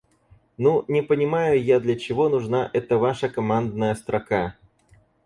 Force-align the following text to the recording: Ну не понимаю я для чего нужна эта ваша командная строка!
Ну 0.57 0.83
не 0.87 1.03
понимаю 1.03 1.63
я 1.63 1.79
для 1.79 1.95
чего 1.95 2.27
нужна 2.27 2.67
эта 2.73 2.97
ваша 2.97 3.29
командная 3.29 3.93
строка! 3.93 4.55